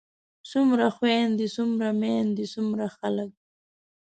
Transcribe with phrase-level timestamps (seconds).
[0.49, 3.31] څومره خويندے څومره ميايندے څومره خلک